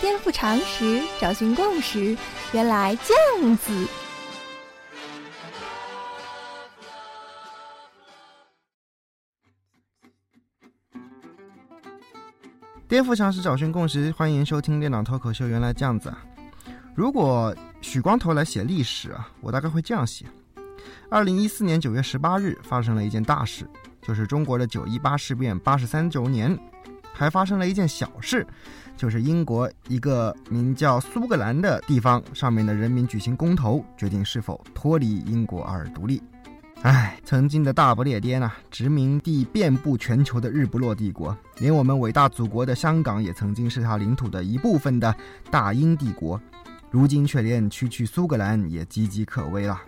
[0.00, 2.16] 颠覆常识，找寻共识，
[2.52, 3.86] 原来这样子。
[12.88, 15.44] 颠覆常识，找寻共识，欢迎收听《电脑脱口秀》。
[15.48, 16.18] 原来这样子啊！
[16.94, 20.26] 如果许光头来写历史啊，我大概会这样写：
[21.08, 23.66] 二零一四年九月十八日发生了一件大事，
[24.02, 26.54] 就是中国的九一八事变八十三周年；
[27.12, 28.46] 还发生了一件小事，
[28.96, 36.22] 就是英国一个名叫苏格兰的地方上面的人民举行公投，决定是否脱离英国而独立。
[36.82, 45.14] 唉，曾经的大不列颠啊，殖民地遍布全球的日不落帝国，连我们伟大祖国的香港也曾经是他领土的一部分的
[45.48, 46.40] 大英帝国，
[46.90, 49.80] 如今却连区区苏格兰也岌岌可危了。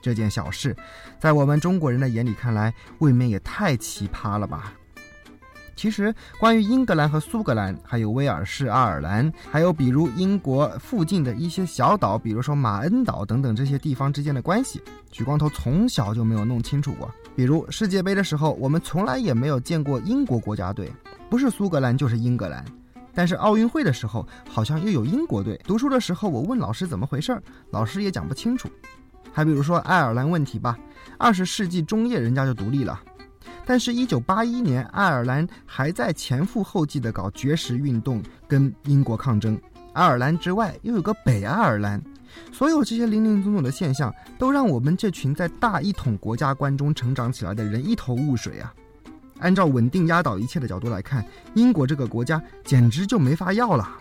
[0.00, 0.76] 这件小事，
[1.20, 4.72] 在我们中国人的眼里看来，未免也太奇葩了吧？
[5.82, 17.10] 其实，关于英格兰和苏格兰，还有威尔士、爱尔兰，还有比如英国附近的一些小岛，比如说马恩岛等等这些地方之间的关系，许光头从小就没有弄清楚过。
[17.34, 20.88] 比如世界杯的时候，我们从来也没有见过英国国家队，
[21.28, 22.64] 不是苏格兰就是英格兰。
[23.12, 25.60] 但是奥运会的时候，好像又有英国队。
[25.64, 28.68] 读书的时候，我问老师怎么回事儿，老师也讲不清楚。
[29.32, 30.78] 还比如说爱尔兰问题吧，
[31.18, 33.00] 二十世纪中叶人家就独立了。
[33.64, 39.58] 但是，一九八一年，爱尔兰还在前赴后继地搞绝食运动，跟英国抗争。
[39.92, 42.02] 爱尔兰之外，又有个北爱尔兰。
[42.50, 48.74] 所有这些林林总总的现象，都让我们这群在大一统国家观中成长起来的人一头雾水啊！
[49.38, 53.98] 按照稳定压倒一切的角度来看，英国这个国家简直就没法要了。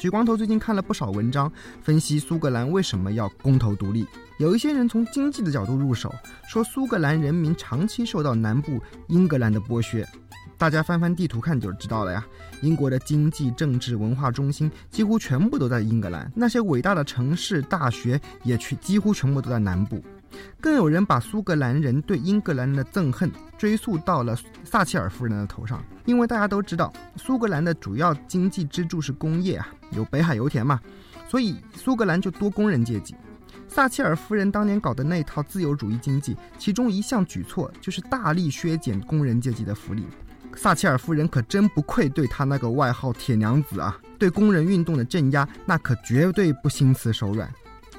[0.00, 4.06] 许光头最近看了不少文章，分析苏格兰为什么要公投独立。
[4.38, 6.10] 有一些人从经济的角度入手，
[6.48, 10.08] 说苏格兰人民长期受到南部英格兰的剥削。
[10.56, 12.26] 大家翻翻地图看就知道了呀。
[12.62, 20.02] 英国的经济、政治、文化中心几乎全部都在英格兰，那些伟大的城市、大学也去几乎全部都在南部。
[20.60, 30.80] 更有人把苏格兰人对英格兰人的憎恨追溯到了撒切尔夫人的头上，因为大家都知道，苏格兰的主要经济支柱是工业啊，有北海油田嘛，
[31.28, 33.14] 所以苏格兰就多工人阶级。
[33.68, 40.04] 撒切尔夫人当年搞的那套自由主义经济，其中一项举措就是大力削减工人阶级的福利。
[40.56, 47.48] 撒切尔夫人可真不愧对她那个外号“铁娘子”啊，对工人运动的镇压，那可绝对不心慈手软。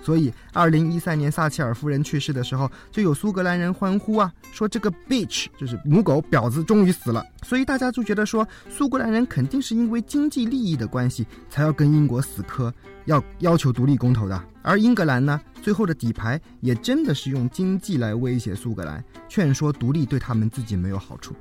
[0.01, 7.23] 所以，二零一三年撒切尔夫人去世的时候，就有苏格兰人欢呼啊，说这个 bitch 就是母狗婊子终于死了。
[7.44, 12.73] 所以大家就觉得说，苏格兰人肯定是因为经济利益的关系，才要跟英国死磕，
[13.06, 14.44] 要要求独立公投的。
[14.63, 21.35] 而英格兰呢，最后的底牌也真的是用经济来威胁苏格兰，劝说独立对他们自己没有好处。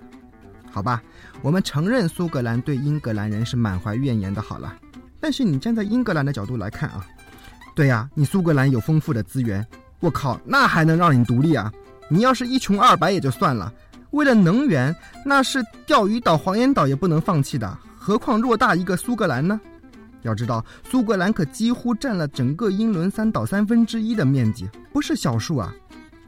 [0.70, 1.02] 好吧，
[1.42, 4.40] 我们承认苏格兰对英格兰人是满怀怨言的。
[4.40, 4.76] 好了，
[5.18, 7.06] 但是你站在英格兰的角度来看啊。
[7.74, 9.66] 对呀，你苏格兰有丰富的资源，
[10.00, 11.72] 我靠，那还能让你独立啊？
[12.08, 13.72] 你要是一穷二白也就算了，
[14.10, 14.94] 为了能源，
[15.24, 19.60] 那是钓鱼岛、黄岩岛也不能放弃的，何况偌大一个苏格兰呢？
[20.22, 25.72] 要知道，苏格兰可几乎占了整个英伦三岛三分之一的面积，不是小数啊。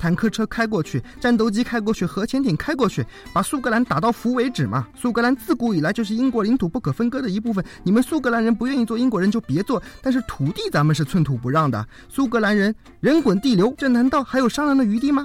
[0.03, 4.85] 坦克车开过去，战斗机开过去，核潜艇开过去，把苏格兰打到服为止嘛！
[4.97, 7.65] 苏格兰自古以来就是英国领土不可分割的一部分。
[7.85, 11.87] 你们苏格兰人不愿意做英国人就别做，但是土地咱们是寸土不让的。
[12.09, 15.25] 苏格兰人人滚地流，这难道还有商量的余地吗？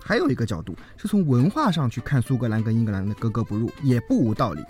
[0.00, 4.62] 还有一个角度是从文化上去看苏格兰跟英格兰的格格不入，也不无道理。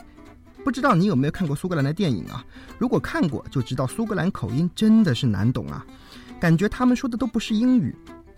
[0.64, 2.42] 不知道你有没有看过苏格兰的电影啊？
[2.78, 5.84] 如果看过，就知道苏格兰口音真的是难懂啊，
[6.40, 7.94] 感觉他们说的都不是英语。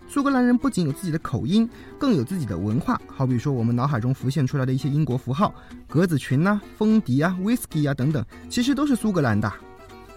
[0.09, 1.69] 苏格兰人不仅有自己的口音，
[1.99, 2.99] 更有自己的文化。
[3.07, 5.53] 好比说，我们脑海中浮现出来的一些英国符号，
[5.87, 9.51] 格子裙呐、风笛啊、whisky 啊等等，其实都是苏格兰的。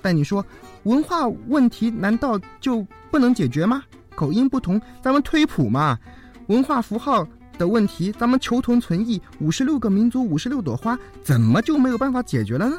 [0.01, 0.45] 但你说
[0.84, 3.83] 文化问题难道就不能解决吗？
[4.15, 5.99] 口音不同，咱们推普嘛。
[6.47, 7.27] 文化符号
[7.59, 9.21] 的问题，咱们求同存异。
[9.41, 12.78] 五十六个民族，五十六朵花，怎么就没有办法解决了呢？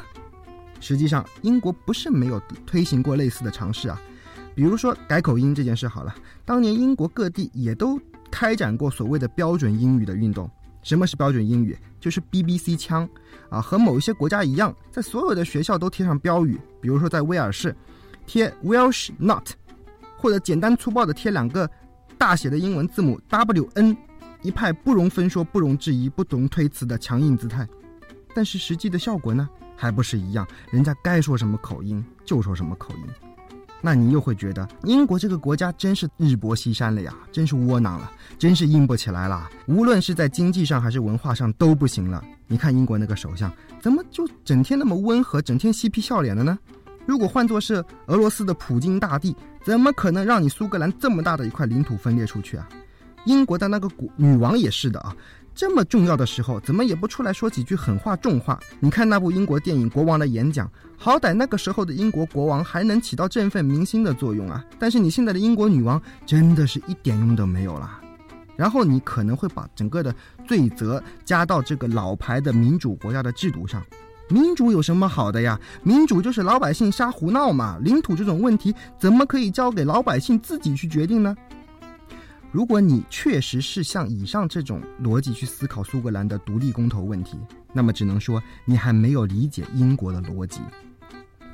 [0.80, 4.00] 实际上，英国不是没有推行过类似的尝试啊。
[4.54, 6.14] 比如说改口音这件事好了，
[6.44, 7.98] 当年英国各地也都
[8.30, 10.50] 开展过所谓的标准英语的运动。
[10.82, 11.78] 什么是标准英语？
[12.00, 13.08] 就是 BBC 腔，
[13.48, 16.60] 啊，和某一些国家一样，在所有的学校都贴上标语。
[16.80, 17.74] 比如说在威尔士，
[18.26, 19.50] 贴 Welsh Not，
[20.18, 21.70] 或者简单粗暴的贴两个
[22.18, 23.96] 大写的英文字母 WN，
[24.42, 27.66] 一派不容分说、不容置疑、不容推辞的强硬姿态。
[28.34, 30.44] 但是实际的效果呢，还不是一样？
[30.72, 33.31] 人家该说什么口音就说什么口音。
[33.84, 39.50] 那你又会觉得英国这个国家真是日薄西山了呀，真是窝囊了，真是硬不起来了。
[39.66, 42.22] 无论是在经济上还是文化上都不行了。
[42.46, 46.56] 你看英国那个首相怎么就整天那么温和，整天嬉皮笑脸的呢？
[47.04, 49.34] 如果换作是俄罗斯的普京大帝，
[49.64, 52.68] 怎么可能让你苏格兰这么大的一块领土分裂出去啊？
[53.24, 55.14] 英国的那个国女王也是的啊。
[55.54, 58.58] 这么重要的时候，怎么也不出来说几句狠话重话？
[58.80, 60.66] 你看那部英国电影《国王的演讲》，
[60.96, 64.64] 好歹那个时候的英国国王还能起到振奋民心的作用啊！
[64.78, 68.00] 但是你现在的英国女王真的是一点用都没有了。
[68.56, 70.14] 然后你可能会把整个的
[70.46, 73.82] 罪责加到这个老牌的民主国家的制度上。
[74.28, 75.58] 民主有什么好的呀？
[75.82, 77.78] 民主就是老百姓瞎胡闹嘛！
[77.82, 81.36] 领土这种问题怎么可以交给老百姓自己去决定呢？
[82.52, 87.38] 如果你确实是像以上这种逻辑去思考苏格兰的独立公投问题，
[87.72, 90.60] 那么只能说你还没有理解英国的逻辑。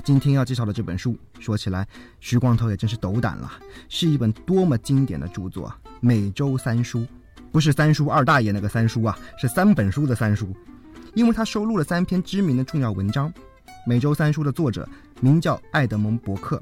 [0.03, 1.87] 今天要介绍的这本书，说起来
[2.19, 3.53] 徐光头也真是斗胆了，
[3.89, 6.99] 是一本多么经典的著作《美洲三书》，
[7.53, 10.53] 不是三叔二大爷那个三叔啊，是三本书的三叔，
[11.15, 13.33] 因为他收录了三篇知名的重要文章。
[13.87, 14.87] 《美洲三书》的作者
[15.21, 16.61] 名叫爱德蒙·伯克。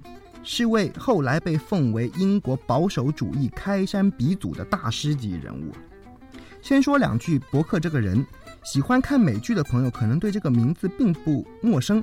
[0.48, 5.72] 是位后来被奉为英国保守主义开山鼻祖的大师级人物。
[6.62, 8.24] 先说两句伯克这个人，
[8.64, 12.02] 喜欢看美剧的朋友可能对这个名字并不陌生，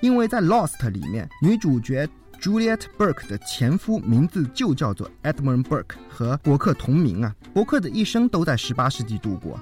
[0.00, 2.08] 因为在《Lost》里面，女主角
[2.40, 7.36] Juliet Burke 的前夫名字就叫做 Edmund Burke，和伯克同名啊。
[7.52, 9.60] 伯克的一生都在18世纪度过，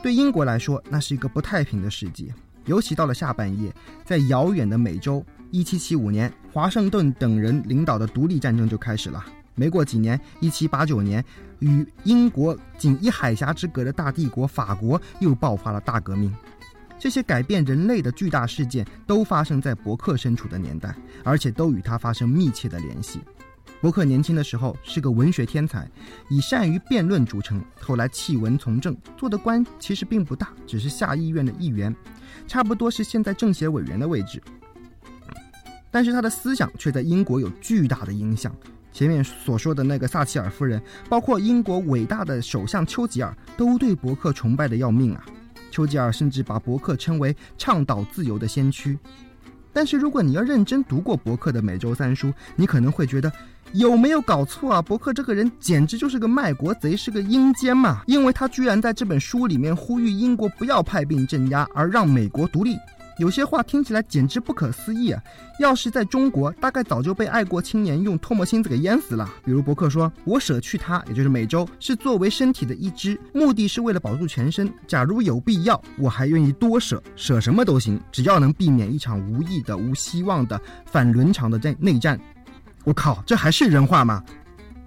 [0.00, 2.32] 对英国来说，那是一个不太平的世纪。
[2.66, 9.24] 尤其到了下半叶，在遥远的美洲，1775年，华盛顿等人领导的独立战争就开始了。
[9.54, 11.24] 没过几年，1789年，
[11.60, 16.34] 与英国仅一海峡之隔的大帝国法国又爆发了大革命。
[16.98, 23.20] 这些改变人类的巨大事件都发生在伯克身处的年代，而且都与他发生密切的联系。
[23.80, 25.88] 伯克年轻的时候是个文学天才，
[26.28, 27.64] 以善于辩论著称。
[27.80, 31.94] 后来弃文从政，做的官其实并不大，只是下议院的议员，
[32.48, 34.42] 差不多是现在政协委员的位置。
[35.90, 38.54] 但是他的思想却在英国有巨大的影响。
[38.92, 45.24] 前面所说的那个撒切尔夫人，包括英国伟大的首相丘吉尔，都对伯克崇拜的要命啊！
[45.70, 48.98] 丘吉尔甚至把伯克称为倡导自由的先驱。
[49.72, 53.30] 但是如果你要认真读过伯克的《美洲三书》，你可能会觉得。
[53.74, 54.80] 有没有搞错啊？
[54.80, 58.02] 伯克这个人简直就是个卖国贼，是个阴间嘛！
[58.06, 62.78] 因为他居然在这本书里面呼吁英国不要派兵镇压，而让美国独立。
[63.18, 65.20] 有些话听起来简直不可思议啊！
[65.58, 69.28] 要是在中国，大概早就被爱国青年用唾沫星子给淹死了。
[69.44, 74.72] 比如伯克说：“我舍去它，也就是美洲，是作为身体的一支，目的是为了保住全身。
[74.86, 82.18] 假如有必要，我还愿意多舍，舍什么都行，只要能避免一场无益的、无希望的反伦常的内内战。”
[82.84, 84.22] 我靠，这还是人话吗？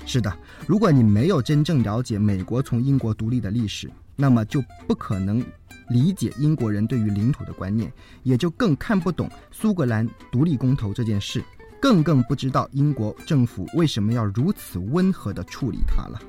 [0.06, 0.34] 是的，
[0.66, 5.44] 如果你没有真正了解美国从英国独立的历史，那么就不可能
[5.92, 7.92] 理解英国人对于领土的观念，
[8.24, 11.44] 也就更看不懂苏格兰独立公投这件事，
[11.82, 16.22] 更更不知道英国政府为什么要如此温和地处理它了。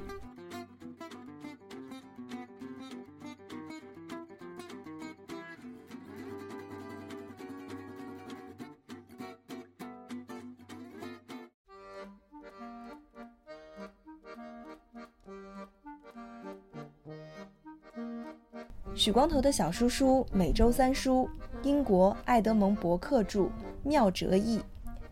[19.02, 21.28] 许光头的小叔叔《每周三书》，
[21.66, 23.50] 英国爱德蒙·伯克著，
[23.82, 24.62] 妙哲译，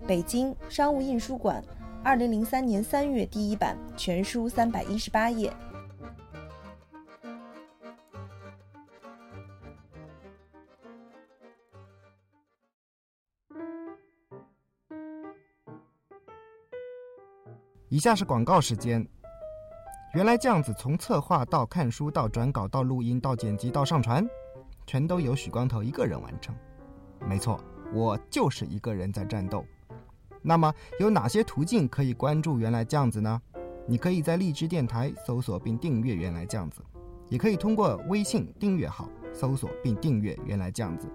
[0.06, 1.60] 北京商务印书馆，
[2.04, 5.52] 二零零三年三月第一版，全书三百一十八页。
[17.88, 19.04] 以下是广告时间。
[20.12, 24.28] 原来这样子，从策划到看书到转稿到录音到剪辑到上传，
[24.84, 26.52] 全都由许光头一个人完成。
[27.28, 27.62] 没错，
[27.92, 29.64] 我就是一个人在战斗。
[30.42, 33.40] 那么有哪些途径可以关注原来这样子呢？
[33.86, 36.82] 你可以在荔枝电台搜索并订阅原来这样子，
[37.28, 41.06] 也可以通过微信订阅号搜索并订阅原来这样子，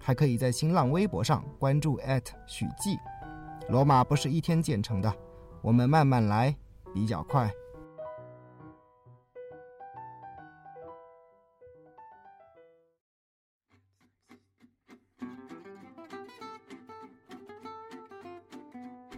[0.00, 2.00] 还可以在新浪微博上关注
[2.48, 2.98] 许记。
[3.68, 5.14] 罗马不是一天建成的，
[5.62, 6.56] 我们慢慢来，
[6.92, 7.48] 比较快。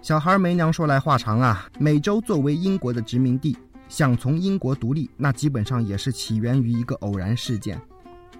[0.06, 1.68] 小孩没娘说来话长啊！
[1.80, 3.58] 美洲作为英国的殖民地，
[3.88, 7.76] 想从英国独立，那基本上也是起源于一个偶然事件。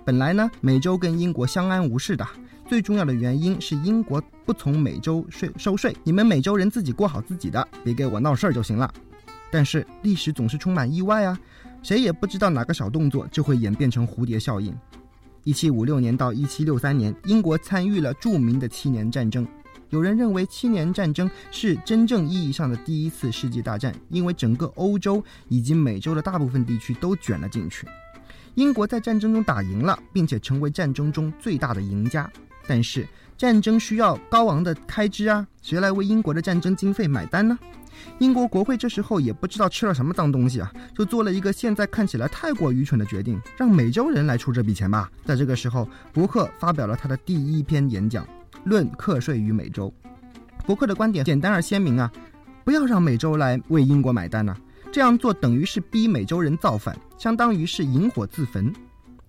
[0.04, 2.24] 本来呢，美洲跟英国相安无事的，
[2.68, 8.88] 最重要的原因是英国不从美洲税收税，你们美洲人自己过好自己的，别给我闹事儿就行了。
[9.50, 11.36] 但是历史总是充满意外啊，
[11.82, 14.72] 谁也不知道哪个小动作就会演变成蝴蝶效应。
[15.42, 19.44] 一七五六年到一七六三年，英国参与了著名的七年战争。
[19.90, 27.86] 有人认为七年战争是真正意义上的第一次世界大战，因为整个欧洲以及美洲的大部分地区都卷了进去。
[28.54, 32.30] 英国在战争中打赢了，并且成为战争中最大的赢家。
[32.66, 37.56] 但是战争需要高昂的开支啊，谁来为英国的战争经费买单呢？
[38.18, 45.10] 英国国会这时候也不知道吃了什么脏东西啊，就做了一个现在看起来太过愚蠢的决定，让美洲人来出这笔钱吧。
[45.24, 48.24] 在这个时候，伯克发表了他的第一篇演讲，
[48.66, 49.92] 《论课税于美洲》。
[50.66, 52.10] 伯克的观点简单而鲜明啊，
[52.64, 54.56] 不要让美洲来为英国买单呐，
[54.90, 58.72] 这样做等于是逼美洲人造反，相当于是引火自焚。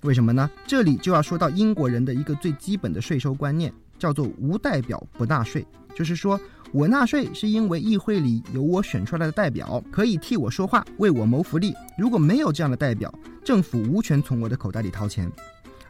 [0.02, 0.50] 为什么呢？
[0.66, 5.64] 这里就要说到英国人的一个最基本的税收观念，叫做无代表不纳税，
[5.96, 6.40] 就是说。
[6.74, 11.74] 我纳税是因为议会里有我选出来的代表，可以替我说话，为我谋福利。
[11.98, 15.32] 如果没有这样的代表，政府无权从我的口袋里掏钱。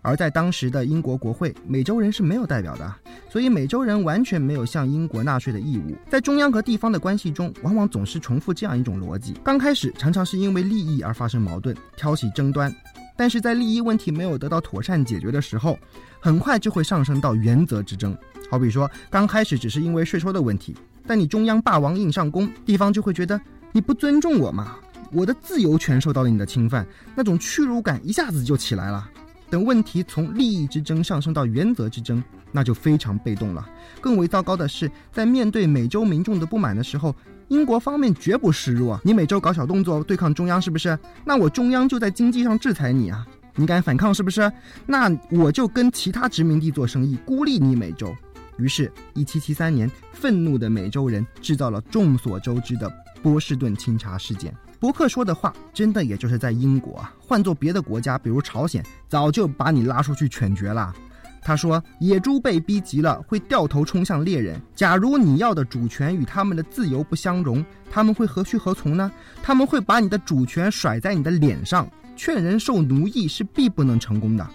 [0.01, 2.94] 而在当时的英国国会，美洲人是没有代表的，
[3.30, 5.96] 所以美洲人完全没有向英国纳税的义务。
[6.10, 12.74] 在中央和地方的关系中，往往总是重复这样一种逻辑：刚开始常常是因为利益而发生矛盾，挑起争端。
[13.16, 15.77] 但是在利益问题没有得到妥善解决的时候，
[16.20, 18.16] 很快就会上升到原则之争。
[18.50, 20.75] 好比说，刚开始只是因为税收的问题，
[21.08, 23.39] 但你中央霸王硬上弓，地方就会觉得
[23.72, 24.77] 你不尊重我嘛，
[25.12, 29.10] 我的自由权受到了你的侵犯，那种屈辱感一下子就起来了。
[29.50, 33.68] 等问题从利益之争上升到原则之争，那就非常被动了。
[34.01, 37.16] 更为糟糕的是，在面对美洲民众的不满的时候，
[37.48, 39.00] 英国方面绝不示弱。
[39.04, 40.98] 你美洲搞小动作对抗中央是不是？
[41.24, 43.25] 那我中央就在经济上制裁你啊！
[43.56, 44.51] 你敢反抗是不是？
[44.86, 48.13] 那我就跟其他殖民地做生意，孤立你美洲。
[48.58, 54.54] 于是，1773年，愤怒的美洲人制造了众所周知的波士顿清查事件。
[54.79, 60.93] 伯克说的话，真的也就是在英国，换做别的国家，比如朝鲜，早就把你拉出去犬绝了。
[61.41, 64.62] 他说：“野猪被逼急了，会掉头冲向猎人。
[64.75, 69.10] 假如你要的主权与他们的自由不相容，他们会何去何从呢？
[69.41, 71.89] 他们会把你的主权甩在你的脸上。
[72.17, 74.46] 劝人受奴役是必不能成功的。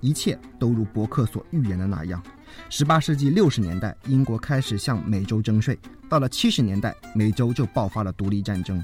[0.00, 2.22] 一切都如伯克所预言的那样。
[2.68, 5.74] 十八世纪六十年代，英国开始向美洲征税；
[6.08, 8.82] 到了七十年代，美洲就爆发了独立战争。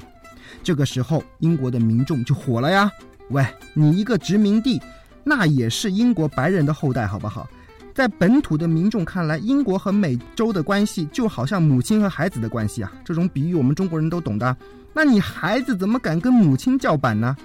[0.63, 2.91] 这个时候，英国的民众就火了呀！
[3.29, 4.81] 喂，你一个殖民地！”
[5.25, 7.49] 那也是英国白人的后代，好不好？
[7.95, 12.93] 在本土的民众看来，英国和美洲的关系就好像母亲和孩子的关系啊。
[13.05, 14.57] 这种比喻我们中国人都懂的。
[14.93, 17.37] 那你孩子怎么敢跟母亲叫板呢？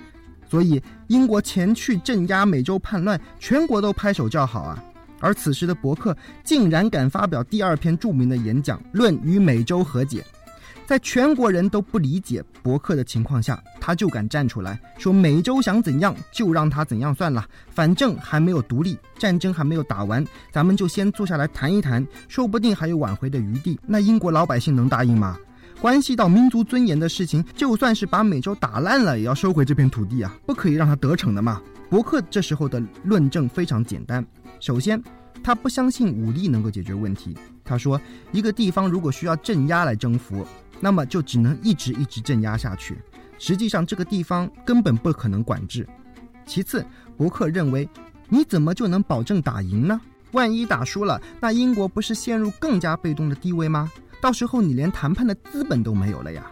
[0.49, 4.83] 所以英国前去镇压美洲叛乱，全国都拍手叫好啊。
[5.19, 10.23] 而此时的伯克竟然敢发表第二篇著名的演讲，论与美洲和解。
[10.87, 25.37] 在全国人都不理解伯克的情况下，他就敢站出来说：“美洲想怎样就让他怎样算了，反正还没有独立，战争还没有打完，咱们就先坐下来谈一谈，说不定还有挽回的余地。”那英国老百姓能答应吗？
[25.81, 31.61] 关系到民族尊严的事情，就算是把美洲打烂了，也要收回这片土地啊，不可以让他得逞的嘛。
[31.89, 34.25] 伯克这时候的论证非常简单，
[34.61, 35.01] 首先，
[35.43, 37.37] 他不相信武力能够解决问题。
[37.63, 37.99] 他说，
[38.31, 40.45] 一个地方如果需要镇压来征服。
[40.79, 42.95] 那么就只能一直一直镇压下去，
[43.39, 45.87] 实际上这个地方根本不可能管制。
[46.45, 46.85] 其次，
[47.17, 47.89] 伯克认为，
[48.29, 49.99] 你怎么就能保证打赢呢？
[50.33, 53.91] 万一打输了，那英国不是陷入更加被动的地位吗？
[54.21, 56.45] 到时候你连谈判的资本都没有了呀。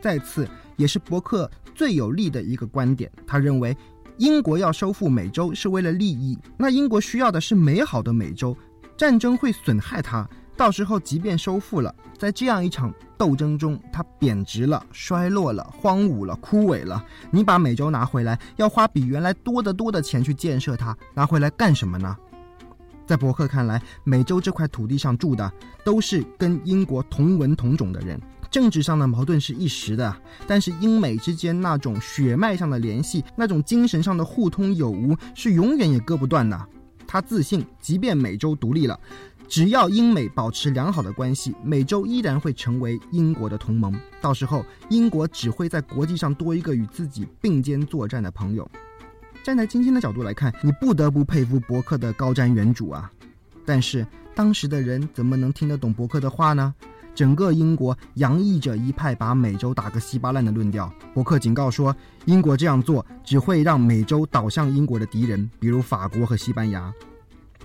[0.00, 3.76] 再次，也是伯克最有利的一个观点，他认为，
[4.18, 8.56] 英国要收复美洲是为了利益，那英国需要的是美好的美洲，
[8.96, 10.28] 战争会损害它。
[10.56, 17.04] 到时候，即便收复了，在这样一场斗争中，它贬值了、衰落了、荒芜了、枯萎了。
[17.30, 22.16] 你把美洲拿回来，要花比原来多得多的钱去建设它，拿回来干什么呢？
[23.06, 25.50] 在伯克看来，美洲这块土地上住的
[25.84, 36.58] 都是跟英国同文同种的人，政治上的矛盾是一时的，但是英美之间那种血脉上的联系，那种精神上的互通有无，是永远也割不断的。
[37.06, 38.98] 他自信，即便美洲独立了。
[39.48, 43.98] 只要英美保持良好的关系，美洲依然会成为英国的同盟。
[44.20, 48.70] 到时候，英国只会在国际上多一个与自己并肩作战的朋友。
[49.42, 53.10] 站在今天的角度来看，你不得不佩服伯克的高瞻远瞩啊！
[53.64, 56.74] 但是当时的人怎么能听得懂伯克的话呢？
[57.18, 60.88] 整个英国洋溢着一派把美洲打个稀巴烂的论调。
[61.12, 61.92] 伯克警告说，
[62.26, 66.94] 英国这样做只会让美洲倒向英国的敌人，比如法国和西班牙。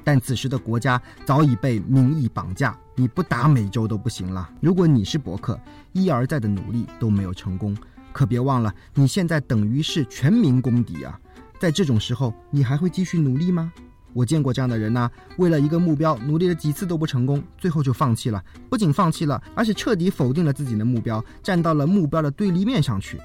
[0.04, 4.50] 但此时的国家早已被民意绑架，你不打美洲都不行了。
[4.60, 5.60] 如果你是伯克，
[5.92, 7.78] 一而再的努力都没有成功，
[8.12, 11.20] 可别忘了，你现在等于是全民公敌啊！
[11.60, 13.72] 在这种时候，你还会继续努力吗？
[14.14, 18.44] 我见过这样的人呐，为了一个目标，努力了几次都不成功，最后就放弃了。
[18.70, 23.20] 不仅放弃了，而且彻底否定了自己的目标，站到了目标的对立面上去。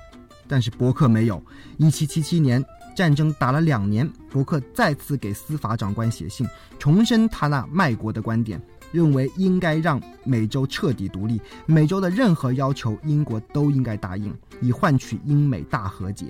[0.46, 1.42] 但是伯克没有。
[1.76, 2.64] 一七七七年。
[2.96, 6.44] 战争打了两年，伯克再次给司法长官写信，
[6.80, 16.26] 重申他那卖国的观点，认为应该让美洲彻底独立，美洲的任何要求英国都应该答应，以换取英美大和解。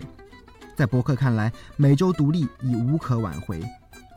[0.77, 3.62] 在伯克看来，美洲独立已无可挽回，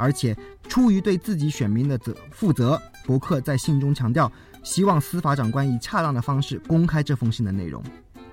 [0.01, 0.35] 而且
[0.67, 4.29] 出于对自己选民的责负责，伯克在信中强调，
[4.63, 7.83] 希望司法长官以恰当的方式公开这封信的内容。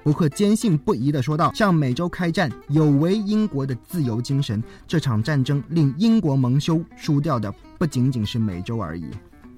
[0.03, 4.63] 伯克坚信不疑地说道：“向美洲开战有违英国的自由精神。
[4.87, 9.11] 这场战争令英国蒙羞，输掉的不仅仅是美洲而已。”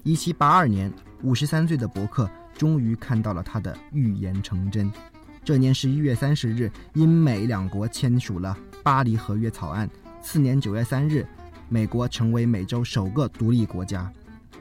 [0.03, 0.91] 一七八二年，
[1.21, 4.91] 五十三岁的伯克终于看到了他的预言成真。
[5.45, 9.89] 这年十一月三十日，英美两国签署了《巴黎和约》草案。
[10.21, 11.25] 次年九月三日，
[11.71, 14.11] 美国成为美洲首个独立国家。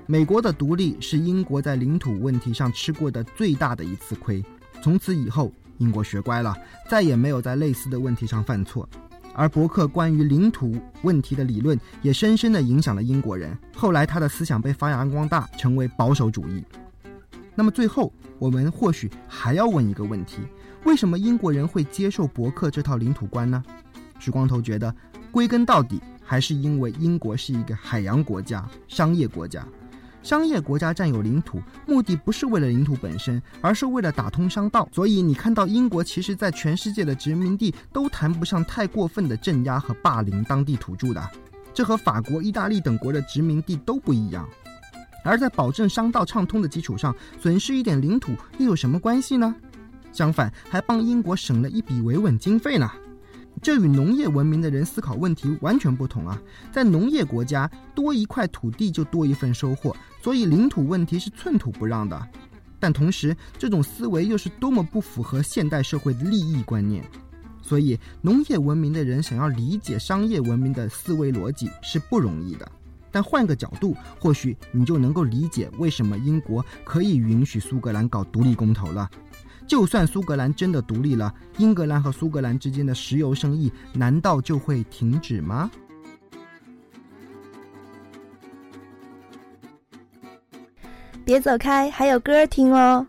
[0.06, 4.42] 美国的独立是英国在领土问题上吃过的最大的一次亏。
[4.80, 5.52] 从此以后。
[5.80, 6.54] 英国学乖了，
[6.90, 8.86] 再也没有在类似的问题上犯错。
[9.32, 13.56] 而伯克关于领土问题的理论也深深地影响了英国人。
[13.74, 16.62] 后来，他的思想被发扬光大，成为保守主义。
[17.54, 20.42] 那么，最后我们或许还要问一个问题：
[20.84, 23.64] 为什么英国人会接受伯克这套领土观呢？
[24.18, 24.94] 许光头觉得，
[25.32, 25.98] 归根到底
[26.30, 29.66] 还是因为英国是一个海洋国家、商业国家。
[30.22, 34.88] 商业国家占有领土，目的不是为了领土本身，而是为了打通商道。
[34.92, 41.28] 所以你看到英国，其实在全世界的殖民地都谈不上太过分的镇压和霸凌当地土著的，
[41.74, 44.48] 这和法国、意大利等国的殖民地都不一样。
[45.24, 49.52] 而在保证商道畅通的基础上，损失一点领土又有什么关系呢？
[50.12, 52.88] 相反，还帮英国省了一笔维稳经费呢。
[53.62, 56.40] 这与农业文明的人思考问题完全不同啊！
[56.72, 62.28] 在农业国家，多一块土地就多一份收获，所以领土问题是寸土不让的。
[62.78, 67.04] 但同时，这种思维又是多么不符合现代社会的利益观念。
[67.60, 72.66] 所以，农业文明的人想要理解商业文明的思维逻辑是不容易的。
[73.12, 79.10] 但换个角度，或许你就能够理解为什么英国可以允许苏格兰搞独立公投了。
[79.70, 85.70] 就算苏格兰真的独立了，英格兰和苏格兰之间的石油生意难道就会停止吗？
[91.24, 93.06] 别走开，还有歌听哦。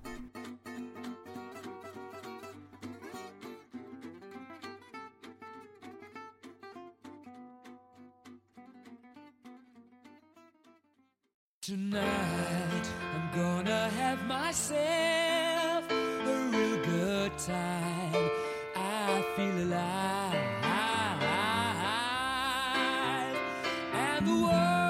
[24.25, 24.80] the world.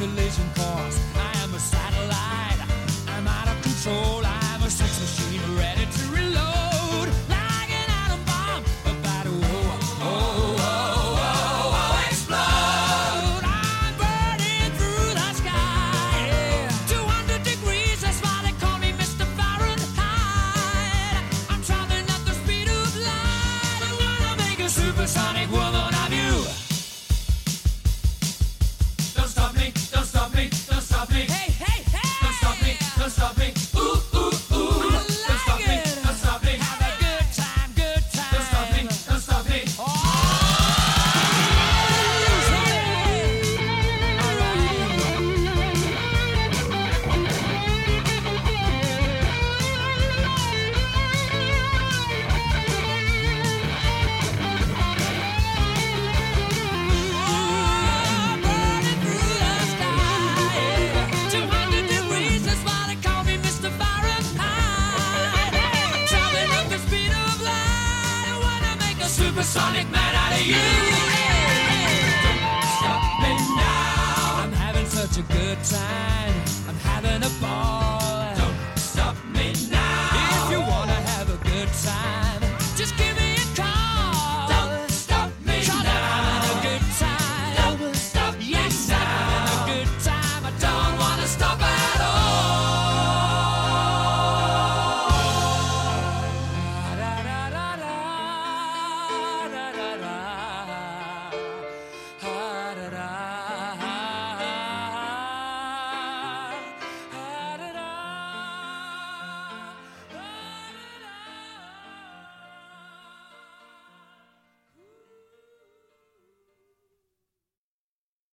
[0.00, 0.98] collision course.
[1.14, 1.89] I am a